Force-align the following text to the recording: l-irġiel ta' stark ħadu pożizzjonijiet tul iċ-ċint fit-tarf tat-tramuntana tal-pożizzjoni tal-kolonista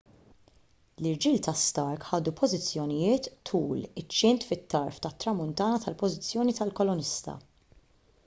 l-irġiel 1.01 1.35
ta' 1.47 1.51
stark 1.63 2.05
ħadu 2.11 2.31
pożizzjonijiet 2.39 3.29
tul 3.49 3.83
iċ-ċint 3.83 4.47
fit-tarf 4.51 4.97
tat-tramuntana 5.03 5.83
tal-pożizzjoni 5.85 6.57
tal-kolonista 6.61 7.37